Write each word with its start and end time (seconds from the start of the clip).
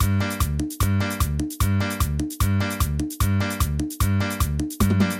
Thank 0.00 0.22
you 5.02 5.13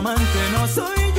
amante 0.00 0.40
no 0.52 0.66
soy 0.66 1.09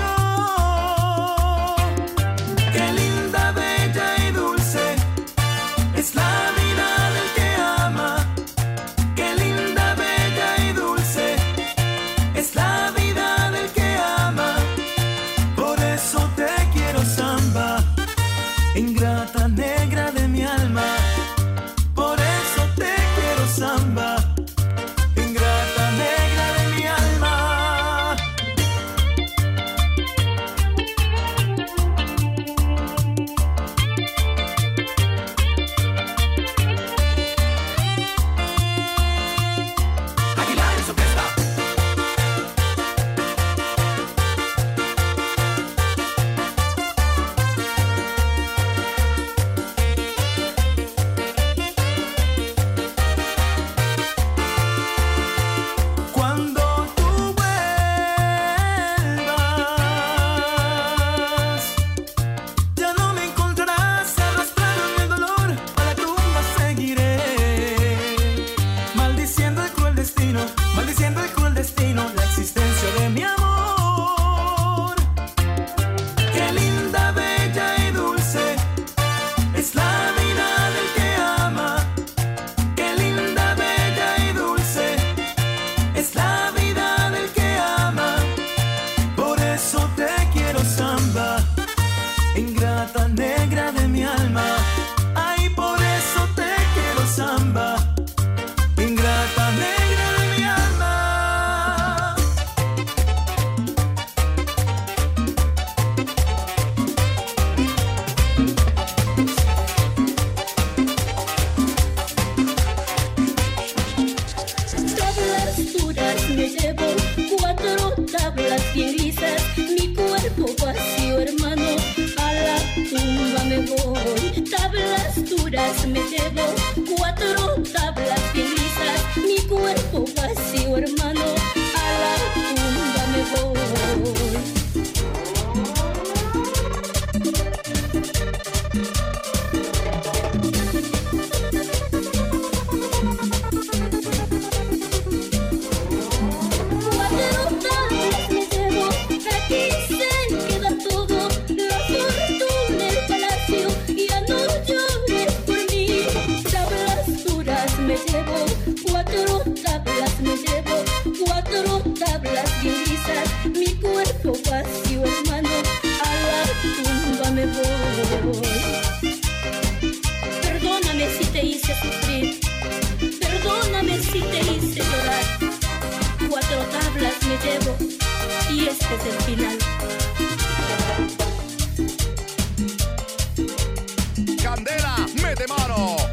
demoro. 185.47 186.10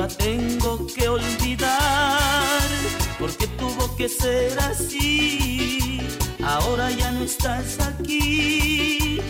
Ahora 0.00 0.16
tengo 0.16 0.86
que 0.86 1.08
olvidar, 1.08 2.62
porque 3.18 3.46
tuvo 3.46 3.94
que 3.96 4.08
ser 4.08 4.58
así. 4.60 6.00
Ahora 6.42 6.90
ya 6.90 7.12
no 7.12 7.22
estás 7.22 7.78
aquí, 7.80 9.20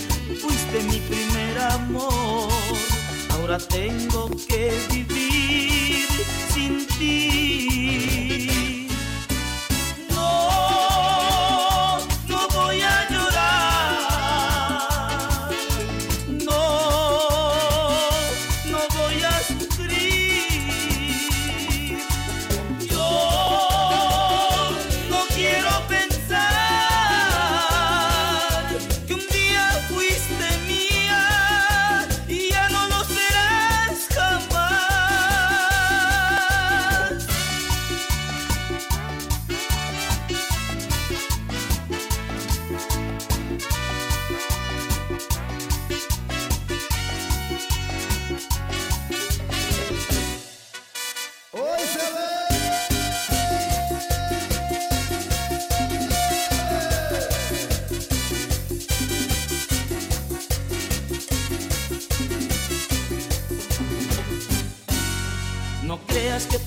fuiste 0.41 0.83
mi 0.85 1.01
primer 1.01 1.59
amor. 1.59 2.49
Ahora 3.31 3.59
tengo 3.59 4.31
que 4.47 4.73
vivir 4.93 6.07
sin 6.55 6.87
ti. 6.87 7.60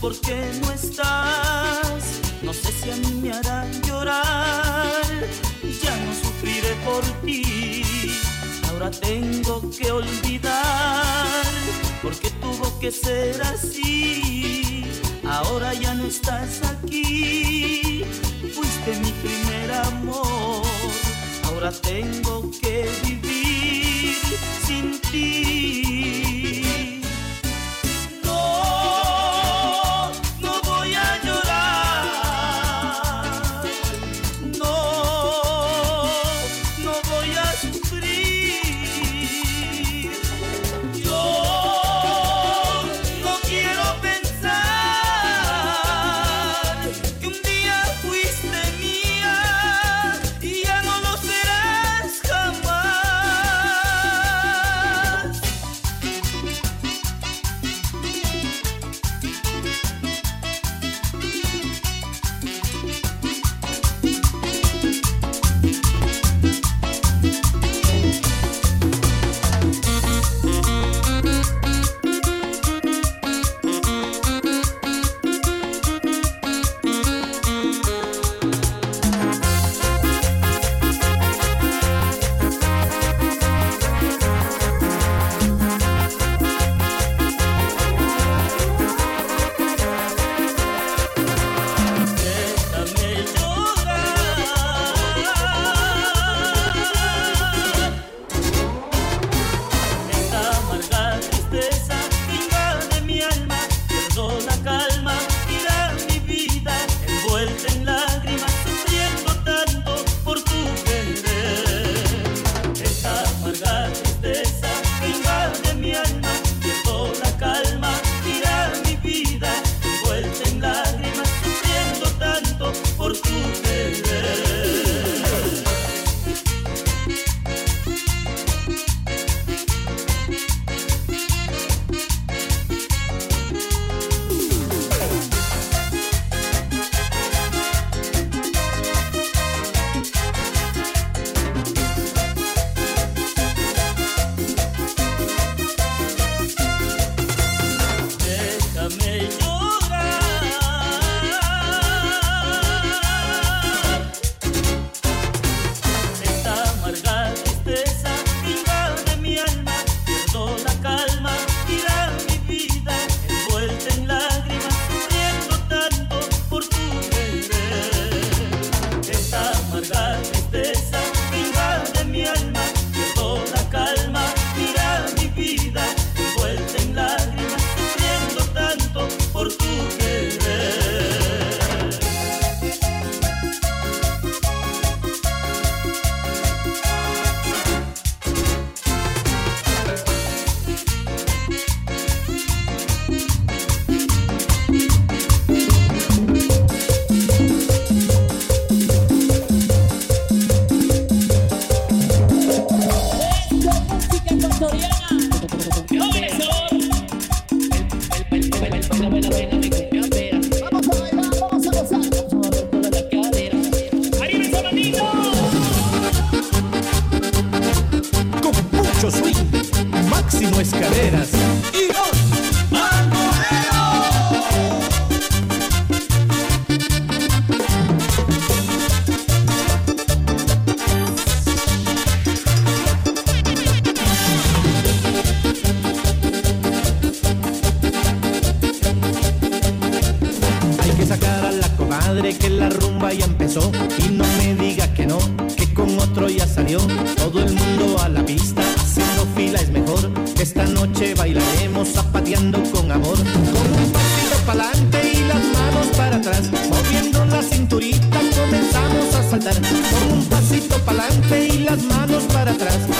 Que 0.03 0.09
porque 0.09 0.51
no 0.61 0.71
estás, 0.71 2.19
no 2.41 2.51
sé 2.51 2.71
si 2.73 2.91
a 2.91 2.95
mí 2.97 3.21
me 3.21 3.31
harán 3.31 3.71
llorar. 3.83 5.01
Ya 5.81 5.95
no 5.95 6.13
sufriré 6.13 6.75
por 6.83 7.03
ti, 7.23 7.83
ahora 8.69 8.91
tengo 8.91 9.61
que 9.71 9.91
olvidar, 9.91 11.45
porque 12.01 12.29
tuvo 12.41 12.79
que 12.79 12.91
ser 12.91 13.41
así. 13.43 14.83
Ahora 15.25 15.73
ya 15.73 15.93
no 15.93 16.05
estás 16.05 16.61
aquí, 16.63 18.03
fuiste 18.53 18.99
mi 18.99 19.11
primer 19.23 19.71
amor. 19.71 20.63
Ahora 21.45 21.71
tengo 21.71 22.22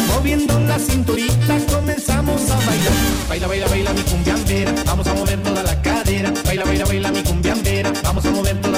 moviendo 0.08 0.60
la 0.60 0.80
cinturita 0.80 1.58
comenzamos 1.72 2.50
a 2.50 2.56
bailar. 2.56 2.94
Baila, 3.30 3.48
baila, 3.48 3.68
baila 3.68 3.94
mi 3.94 4.02
cumbiambera, 4.02 4.74
vamos 4.86 5.08
a 5.08 5.14
mover 5.14 5.42
toda 5.42 5.64
la 5.64 5.82
cadera. 5.82 6.32
Baila, 6.46 6.66
baila, 6.66 6.86
baila 6.86 7.12
mi 7.12 7.24
cumbiambera, 7.24 7.92
vamos 8.04 8.26
a 8.26 8.32
mover 8.32 8.62
toda 8.62 8.73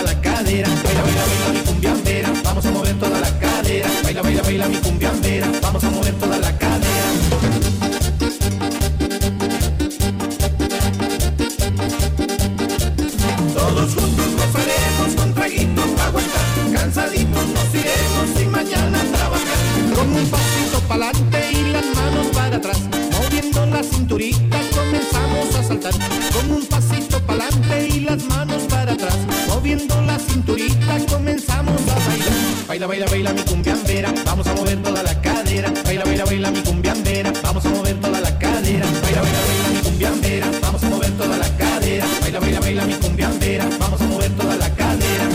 comenzamos 24.86 25.56
a 25.56 25.64
saltar. 25.64 25.94
Con 26.34 26.52
un 26.52 26.66
pasito 26.66 27.20
pa'lante 27.26 27.88
y 27.88 28.00
las 28.02 28.24
manos 28.26 28.64
para 28.64 28.94
atrás. 28.94 29.18
Moviendo 29.48 30.02
la 30.02 30.20
cinturita 30.20 30.98
comenzamos 31.10 31.82
a 31.82 31.96
bailar. 32.08 32.34
Baila, 32.68 32.88
baila, 32.88 33.06
baila 33.08 33.34
mi 33.34 33.42
cumbiambera. 33.42 34.14
Vamos 34.26 34.48
a 34.48 34.54
mover 34.54 34.82
toda 34.82 35.04
la 35.04 35.22
cadera. 35.22 35.72
Baila, 35.84 36.04
baila, 36.04 36.26
baila 36.26 36.52
mi 36.52 36.62
cumbiambera. 36.62 37.34
Vamos 37.44 37.66
a 37.66 37.70
mover 37.70 37.96
toda 38.00 38.20
la 38.22 38.38
cadera. 38.38 38.86
Baila, 39.02 39.22
baila, 39.22 39.40
baila 39.42 39.70
mi 39.74 39.80
cumbiambera. 39.82 40.48
Vamos 40.62 40.84
a 40.84 40.90
mover 40.90 41.12
toda 41.12 41.38
la 41.38 41.58
cadera. 41.58 42.06
Baila, 42.22 42.40
baila, 42.40 42.60
baila 42.60 42.86
mi 42.86 42.94
cumbiambera. 42.96 43.66
Vamos 43.80 44.02
a 44.02 44.06
mover 44.06 44.32
toda 44.32 44.56
la 44.56 44.70
cadera. 44.76 45.26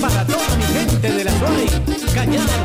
Para 0.00 0.26
toda 0.26 0.56
mi 0.56 0.64
gente 0.64 1.12
de 1.12 1.24
la 1.24 1.38
Suárez, 1.38 1.80
Cañada, 2.14 2.64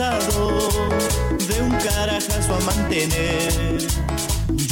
de 0.00 1.60
un 1.60 1.72
carajazo 1.72 2.54
a 2.54 2.60
mantener. 2.60 3.86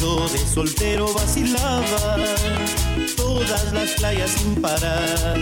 Yo 0.00 0.26
de 0.26 0.38
soltero 0.38 1.12
vacilaba 1.12 2.16
todas 3.14 3.70
las 3.74 3.90
playas 3.90 4.30
sin 4.30 4.54
parar. 4.54 5.38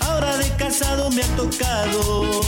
Ahora 0.00 0.36
de 0.36 0.48
casado 0.50 1.10
me 1.10 1.22
ha 1.22 1.36
tocado 1.36 2.40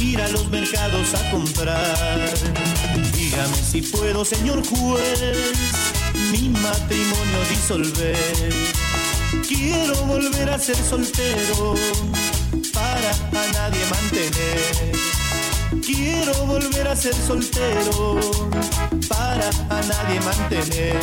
ir 0.00 0.22
a 0.22 0.28
los 0.28 0.48
mercados 0.48 1.12
a 1.12 1.30
comprar. 1.30 2.32
Dígame 3.14 3.56
si 3.56 3.82
puedo, 3.82 4.24
señor 4.24 4.66
juez, 4.66 5.52
mi 6.32 6.48
matrimonio 6.48 7.40
disolver. 7.50 8.54
Quiero 9.46 9.96
volver 10.06 10.48
a 10.48 10.58
ser 10.58 10.76
soltero 10.76 11.74
para 12.72 13.10
a 13.10 13.52
nadie 13.52 13.84
mantener. 13.90 15.27
Quiero 15.70 16.46
volver 16.46 16.88
a 16.88 16.96
ser 16.96 17.14
soltero 17.14 18.18
para 19.06 19.48
a 19.68 19.82
nadie 19.82 20.20
mantener. 20.20 20.98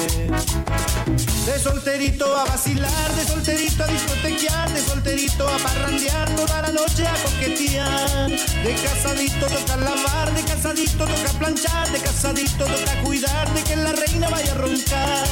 De 1.46 1.60
solterito 1.60 2.36
a 2.36 2.46
vacilar, 2.46 3.12
de 3.16 3.26
solterito 3.26 3.84
a 3.84 3.88
discotequear, 3.88 4.74
de 4.74 4.82
solterito 4.82 5.48
a 5.48 5.58
parrandear, 5.60 6.36
toda 6.36 6.62
la 6.64 6.70
noche 6.70 7.06
a 7.06 7.14
coquetear. 7.14 8.30
De 8.30 8.74
casadito 8.82 9.46
toca 9.46 9.78
lavar, 9.78 10.34
de 10.34 10.42
casadito 10.42 11.06
toca 11.06 11.32
planchar, 11.38 11.92
de 11.92 12.00
casadito 12.00 12.66
toca 12.66 13.04
cuidar, 13.04 13.54
de 13.54 13.62
que 13.62 13.76
la 13.76 13.92
reina 13.92 14.30
vaya 14.30 14.52
a 14.52 14.56
roncar. 14.56 15.28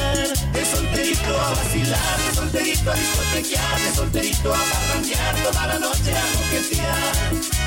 De 0.52 0.64
solterito 0.64 1.40
a 1.40 1.50
vacilar, 1.50 2.18
de 2.18 2.34
solterito 2.34 2.90
a 2.92 2.94
discotequear, 2.94 3.80
de 3.80 3.94
solterito 3.96 4.54
a 4.54 4.58
parrandear, 4.58 5.34
toda 5.42 5.66
la 5.66 5.78
noche 5.80 6.12
a 6.14 6.24
coquetear. 6.38 7.14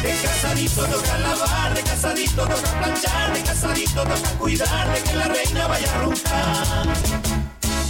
De 0.02 0.22
casadito 0.22 0.86
toca 0.86 1.18
lavar, 1.18 1.57
de 1.74 1.82
casadito 1.82 2.42
toca 2.48 2.80
planchar, 2.80 3.34
de 3.34 3.42
casadito 3.44 4.04
toca 4.04 4.30
cuidar, 4.40 4.94
de 4.94 5.02
que 5.02 5.16
la 5.16 5.26
reina 5.26 5.68
vaya 5.68 5.94
a 5.94 5.98
roncar. 6.00 6.88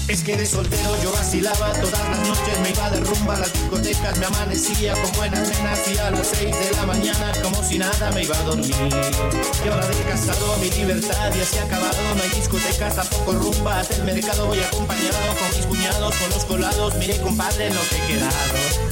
Es 0.07 0.23
que 0.23 0.37
de 0.37 0.45
soltero 0.45 0.95
yo 1.03 1.11
vacilaba 1.11 1.73
todas 1.73 2.09
las 2.09 2.19
noches, 2.19 2.59
me 2.61 2.69
iba 2.69 2.89
de 2.89 3.01
rumba 3.01 3.35
a 3.35 3.39
las 3.39 3.51
discotecas, 3.51 4.17
me 4.17 4.25
amanecía 4.25 4.93
con 4.93 5.11
buenas 5.17 5.49
nenas 5.49 5.79
y 5.85 5.97
a 5.97 6.11
las 6.11 6.27
seis 6.27 6.55
de 6.57 6.71
la 6.77 6.85
mañana 6.85 7.33
como 7.43 7.61
si 7.61 7.77
nada 7.77 8.09
me 8.11 8.23
iba 8.23 8.37
a 8.37 8.43
dormir. 8.43 8.73
Y 8.73 9.67
ahora 9.67 9.85
de 9.85 10.03
casado 10.03 10.57
mi 10.61 10.69
libertad 10.69 11.33
ya 11.35 11.45
se 11.45 11.59
ha 11.59 11.63
acabado, 11.63 11.97
no 12.15 12.23
hay 12.23 12.29
discotecas, 12.29 12.95
tampoco 12.95 13.33
rumba, 13.33 13.81
hasta 13.81 13.95
el 13.95 14.03
mercado 14.05 14.47
voy 14.47 14.59
acompañado 14.59 15.35
con 15.39 15.57
mis 15.57 15.65
cuñados, 15.65 16.15
con 16.15 16.29
los 16.29 16.45
colados, 16.45 16.95
mire 16.95 17.19
compadre 17.19 17.73
lo 17.73 17.81
que 17.89 17.97
he 17.97 18.07
quedado. 18.07 18.86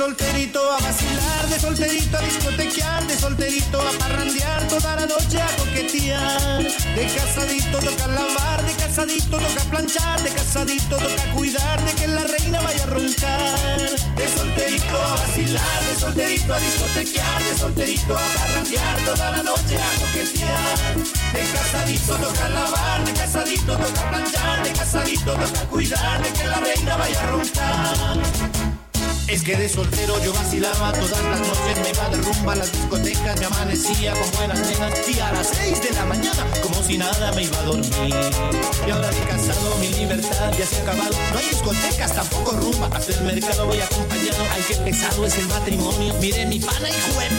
Solterito 0.00 0.60
a 0.72 0.78
vacilar, 0.78 1.46
de 1.50 1.60
solterito 1.60 2.16
a 2.16 2.20
discotequear, 2.22 3.06
de 3.06 3.18
solterito 3.18 3.78
a 3.82 3.92
parrandear, 3.98 4.66
toda 4.66 4.96
la 4.96 5.04
noche 5.04 5.38
a 5.38 5.56
coquetear. 5.58 6.62
De 6.96 7.04
casadito 7.14 7.78
toca 7.80 8.06
lavar, 8.06 8.64
de 8.64 8.72
casadito 8.82 9.36
toca 9.36 9.62
planchar, 9.70 10.22
de 10.22 10.30
casadito 10.30 10.96
toca 10.96 11.24
cuidar, 11.34 11.84
de 11.84 11.92
que 11.92 12.08
la 12.08 12.24
reina 12.24 12.62
vaya 12.62 12.82
a 12.82 12.86
roncar. 12.86 13.90
De 14.16 14.26
solterito 14.34 14.96
a 14.96 15.16
vacilar, 15.16 15.80
de 15.84 16.00
solterito 16.00 16.54
a 16.54 16.60
discotequear, 16.60 17.42
de 17.44 17.58
solterito 17.58 18.16
a 18.16 18.26
parrandear, 18.38 18.96
toda 19.04 19.30
la 19.32 19.42
noche 19.42 19.76
a 19.76 19.90
coquetear. 20.00 20.96
De 21.34 21.42
casadito 21.52 22.16
toca 22.16 22.48
lavar, 22.48 23.04
de 23.04 23.12
casadito 23.12 23.76
toca 23.76 24.08
planchar, 24.08 24.62
de 24.64 24.72
casadito 24.72 25.32
toca 25.34 25.60
cuidar, 25.68 26.22
de 26.22 26.32
que 26.32 26.46
la 26.46 26.60
reina 26.60 26.96
vaya 26.96 27.20
a 27.20 27.26
roncar. 27.26 28.79
Es 29.30 29.44
que 29.44 29.56
de 29.56 29.68
soltero 29.68 30.20
yo 30.24 30.32
vacilaba 30.32 30.92
todas 30.92 31.22
las 31.22 31.38
noches, 31.38 31.78
me 31.84 31.90
iba 31.90 32.08
de 32.08 32.16
rumba 32.16 32.52
a 32.52 32.56
las 32.56 32.72
discotecas, 32.72 33.38
me 33.38 33.46
amanecía 33.46 34.12
con 34.12 34.28
buenas 34.32 34.58
nenas 34.58 35.08
y 35.08 35.20
a 35.20 35.30
las 35.30 35.46
seis 35.46 35.80
de 35.80 35.92
la 35.92 36.04
mañana, 36.04 36.44
como 36.60 36.82
si 36.82 36.98
nada 36.98 37.30
me 37.32 37.44
iba 37.44 37.56
a 37.58 37.62
dormir. 37.62 38.14
Y 38.84 38.90
ahora 38.90 39.08
de 39.08 39.20
casado 39.20 39.76
mi 39.78 39.88
libertad 39.90 40.52
ya 40.58 40.66
se 40.66 40.78
ha 40.78 40.82
acabado, 40.82 41.14
no 41.32 41.38
hay 41.38 41.48
discotecas, 41.48 42.12
tampoco 42.12 42.52
rumba, 42.56 42.88
hasta 42.92 43.12
el 43.12 43.22
mercado 43.22 43.66
voy 43.66 43.80
acompañado, 43.80 44.44
ay 44.52 44.64
qué 44.66 44.74
pesado 44.74 45.24
es 45.24 45.38
el 45.38 45.46
matrimonio, 45.46 46.12
mire 46.20 46.46
mi 46.46 46.58
pana 46.58 46.88
hijo 46.90 47.20
de 47.20 47.30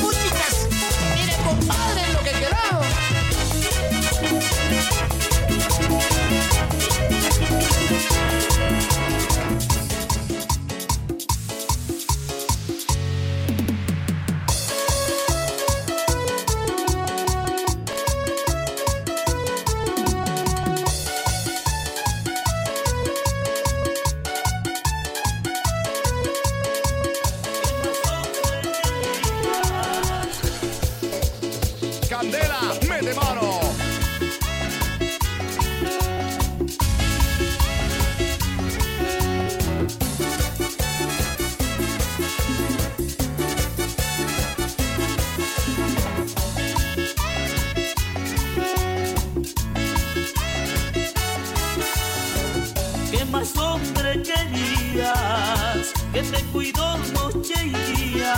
¿Qué 53.12 53.26
más 53.26 53.56
hombre 53.58 54.24
querías? 54.24 55.92
Que 56.14 56.22
te 56.24 56.42
cuidó 56.54 56.98
noche 57.14 57.54
y 57.66 57.72
día. 57.94 58.34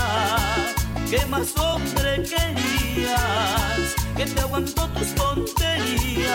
¿Qué 1.10 1.24
más 1.28 1.56
hombre 1.58 2.24
querías? 2.24 3.96
Que 4.18 4.26
te 4.26 4.42
aguantó 4.42 4.88
tus 4.90 5.14
tonterías. 5.14 6.34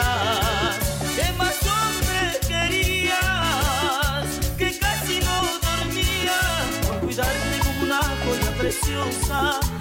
¿Qué 1.16 1.32
más 1.36 1.56
hombre 1.66 2.38
querías? 2.46 4.26
Que 4.56 4.78
casi 4.78 5.18
no 5.18 5.42
dormía. 5.66 6.38
Por 6.86 7.00
cuidarte 7.00 7.58
como 7.64 7.82
una 7.82 8.00
joya 8.02 8.50
preciosa. 8.56 9.77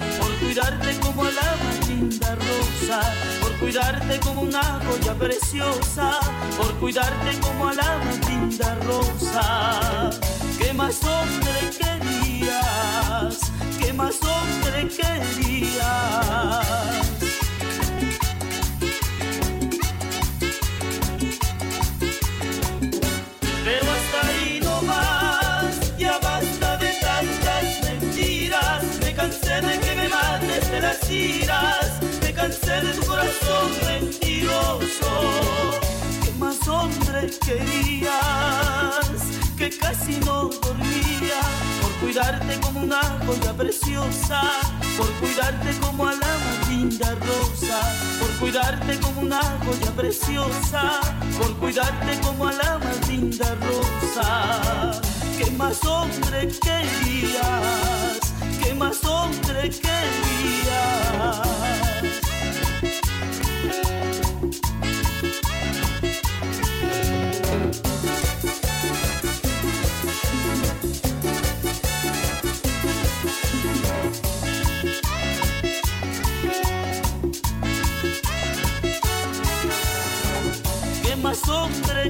Por 0.48 0.54
cuidarte 0.54 0.98
como 1.00 1.24
a 1.24 1.30
la 1.30 1.56
más 1.62 1.88
linda 1.88 2.34
rosa. 2.34 3.00
Por 3.42 3.52
cuidarte 3.58 4.18
como 4.20 4.40
una 4.40 4.80
joya 4.80 5.14
preciosa. 5.14 6.20
Por 6.56 6.72
cuidarte 6.78 7.38
como 7.38 7.68
a 7.68 7.74
la 7.74 7.98
más 7.98 8.28
linda 8.30 8.74
rosa. 8.86 10.08
¿Qué 10.58 10.72
más 10.72 11.04
hombre 11.04 11.52
querías? 11.78 13.52
¿Qué 13.78 13.92
más 13.92 14.16
hombre 14.22 14.88
querías? 14.88 15.78
Corazón 33.48 33.70
mentiroso. 33.86 35.10
¿Qué 36.24 36.32
más 36.38 36.68
hombre 36.68 37.30
querías? 37.44 38.12
Que 39.56 39.70
casi 39.70 40.18
no 40.24 40.48
dormía 40.48 41.40
por 41.80 41.92
cuidarte 42.00 42.60
como 42.60 42.80
una 42.80 43.02
joya 43.26 43.52
preciosa, 43.54 44.42
por 44.96 45.10
cuidarte 45.14 45.76
como 45.80 46.06
a 46.06 46.12
la 46.12 46.18
más 46.18 46.68
linda 46.68 47.14
rosa, 47.14 47.80
por 48.20 48.30
cuidarte 48.38 48.98
como 49.00 49.20
una 49.22 49.40
joya 49.40 49.90
preciosa, 49.96 51.00
por 51.38 51.56
cuidarte 51.56 52.20
como 52.20 52.46
a 52.46 52.52
la 52.52 52.78
más 52.78 53.08
linda 53.08 53.56
rosa. 53.66 55.00
¿Qué 55.36 55.50
más 55.52 55.84
hombre 55.84 56.48
querías? 56.48 58.20
¿Qué 58.62 58.74
más 58.74 59.04
hombre 59.04 59.70
querías? 59.70 61.08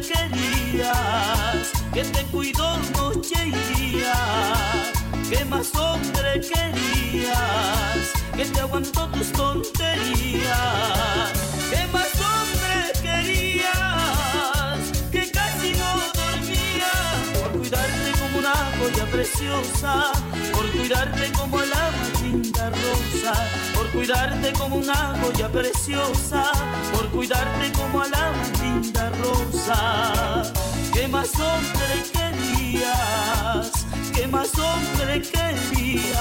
Querías? 0.09 1.73
Que 1.93 2.05
te 2.05 2.23
cuidó 2.25 2.79
noche 2.97 3.37
y 3.47 3.53
día. 3.75 4.15
¿Qué 5.31 5.45
más 5.45 5.75
hombre 5.75 6.41
querías? 6.41 8.13
Que 8.37 8.45
te 8.45 8.61
aguantó 8.61 9.09
tus 9.09 9.33
tonterías. 9.33 10.49
¿Qué 11.71 11.87
más 11.93 12.13
hombre 12.33 12.77
querías? 13.03 14.79
Que 15.11 15.31
casi 15.31 15.73
no 15.73 15.91
dormía. 16.21 16.93
Por 17.41 17.59
cuidarte 17.59 18.11
como 18.21 18.39
una 18.39 18.55
joya 18.79 19.07
preciosa. 19.11 20.13
Por 20.53 20.71
cuidarte 20.71 21.33
como 21.33 21.61
la 21.61 21.91
más 21.91 22.23
linda 22.23 22.71
rosa. 22.71 23.35
Cuidarte 23.99 24.53
como 24.53 24.77
una 24.77 25.19
joya 25.21 25.49
preciosa. 25.49 26.53
Por 26.93 27.09
cuidarte 27.09 27.73
como 27.73 28.03
a 28.03 28.09
la 28.09 28.33
linda 28.63 29.11
rosa. 29.11 30.43
¿Qué 30.95 31.09
más 31.09 31.31
hombre 31.35 32.05
querías? 32.13 33.73
¿Qué 34.15 34.29
más 34.29 34.57
hombre 34.57 35.21
querías? 35.21 36.17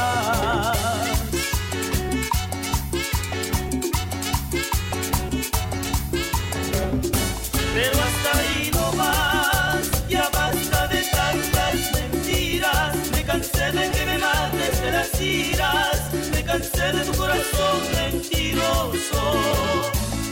Pero 7.75 7.97
hasta 8.07 8.39
ahí 8.39 8.71
no 8.73 8.91
más, 8.93 10.07
ya 10.09 10.27
basta 10.33 10.87
de 10.87 11.01
tantas 11.11 11.91
mentiras. 11.93 12.95
Me 13.11 13.23
cansé 13.23 13.71
de 13.71 13.91
que 13.91 14.05
me 14.07 14.17
mates 14.17 14.81
de 14.81 14.91
las 14.91 15.21
iras, 15.21 16.01
me 16.31 16.43
cansé 16.43 16.91
de 16.91 17.03
tu 17.05 17.13
corazón 17.37 17.81
mentiroso. 17.93 19.21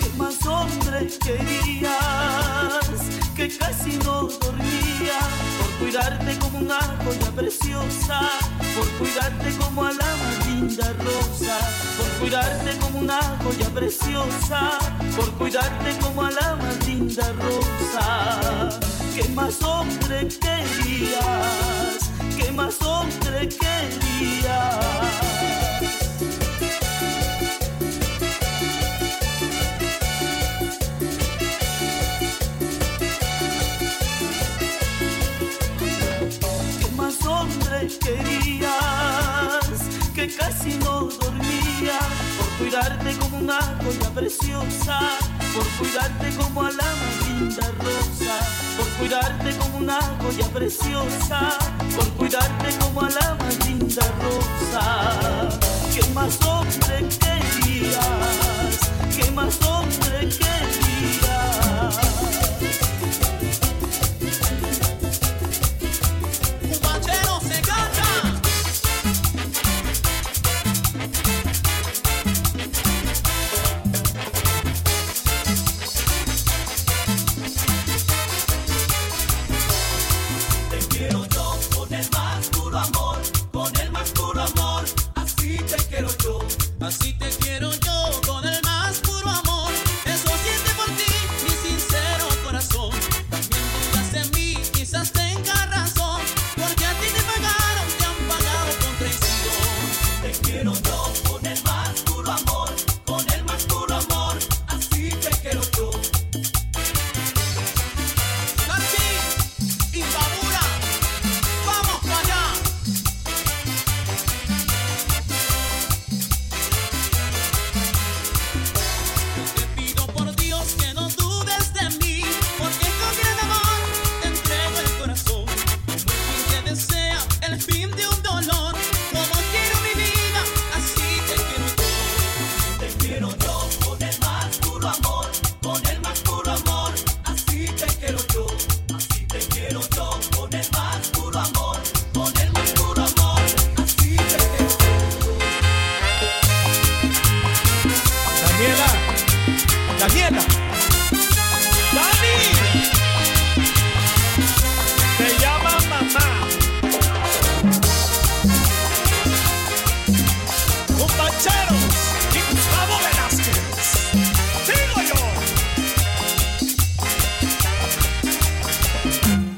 ¿Qué 0.02 0.10
más 0.18 0.46
hombre 0.46 1.08
querías? 1.24 1.92
Que 3.36 3.48
casi 3.58 3.98
no 3.98 4.24
dormía 4.24 5.20
por 5.60 5.70
cuidarte 5.80 6.38
como 6.40 6.60
una 6.60 6.80
joya 7.04 7.32
preciosa, 7.36 8.22
por 8.76 8.88
cuidarte 8.98 9.52
como 9.58 9.84
a 9.84 9.92
la 9.92 10.16
más 10.18 10.48
linda 10.48 10.94
rosa, 11.00 11.58
por 11.98 12.08
cuidarte 12.20 12.78
como 12.80 13.00
una 13.00 13.22
joya 13.44 13.70
preciosa, 13.70 14.78
por 15.16 15.32
cuidarte 15.34 15.98
como 16.00 16.24
a 16.24 16.32
la 16.32 16.56
más 16.56 16.88
linda 16.88 17.32
rosa. 17.34 18.80
¿Qué 19.16 19.28
más 19.30 19.62
hombre 19.62 20.28
querías? 20.28 22.10
¿Qué 22.38 22.52
más 22.52 22.82
hombre 22.82 23.50
querías? 23.50 24.86
Cuidarte 42.76 43.18
como 43.20 43.38
una 43.38 43.60
joya 43.62 44.10
preciosa, 44.14 45.00
por 45.54 45.66
cuidarte 45.78 46.30
como 46.36 46.62
a 46.62 46.72
la 46.72 46.94
linda 47.26 47.72
rosa, 47.80 48.36
por 48.76 48.88
cuidarte 49.00 49.56
como 49.56 49.78
una 49.78 50.02
joya 50.22 50.46
preciosa, 50.54 51.58
por 51.96 52.10
cuidarte 52.16 52.78
como 52.80 53.02
a 53.02 53.10
la 53.12 53.38
linda 53.66 54.02
rosa. 54.22 55.50
¿Qué 55.94 56.06
más 56.14 56.38
hombre 56.42 57.08
querías? 57.18 58.92
¿Qué 59.16 59.32
más 59.32 59.58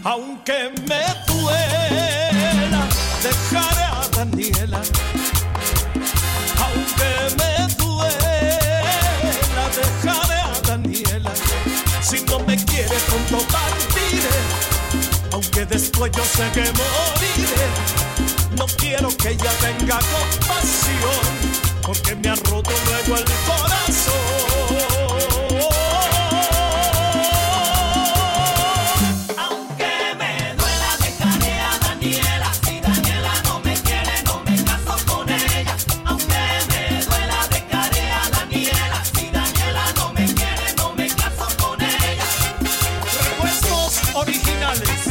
aunque 0.08 0.72
me 0.88 1.04
duela, 1.28 2.88
dejaré 3.22 3.84
a 3.84 4.08
Daniela, 4.16 4.82
aunque 6.66 7.12
me 7.38 7.76
duela, 7.76 9.64
dejaré 9.76 10.40
a 10.40 10.62
Daniela, 10.66 11.32
si 12.02 12.22
no 12.22 12.40
me 12.40 12.56
quiere 12.56 12.96
pronto 13.08 13.46
partiré, 13.52 14.38
aunque 15.34 15.66
después 15.66 16.10
yo 16.16 16.24
sé 16.24 16.50
que 16.54 16.72
moriré, 16.80 17.68
no 18.56 18.66
quiero 18.78 19.10
que 19.18 19.32
ella 19.32 19.52
tenga 19.60 20.00
compasión, 20.00 21.26
porque 21.82 22.16
me 22.16 22.30
ha 22.30 22.36
roto 22.36 22.72
luego 22.86 23.18
el 23.18 23.26
corazón. 23.46 24.97
journalist. 44.68 45.07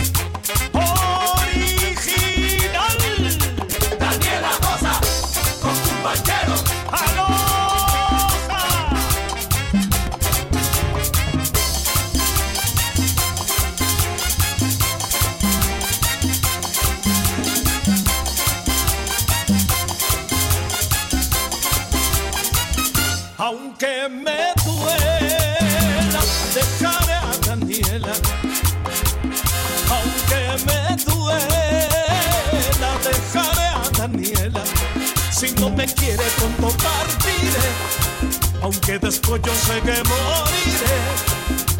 yo 39.42 39.54
sé 39.54 39.80
que 39.80 40.02
moriré. 40.08 40.96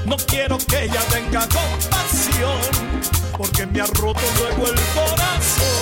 No 0.04 0.16
quiero 0.16 0.58
que 0.58 0.84
ella 0.84 1.02
venga 1.12 1.48
con 1.48 1.90
pasión, 1.90 2.60
porque 3.36 3.66
me 3.66 3.80
ha 3.80 3.86
roto 3.86 4.20
luego 4.38 4.66
el 4.66 4.80
corazón. 4.94 5.75